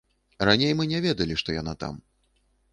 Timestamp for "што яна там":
1.45-2.03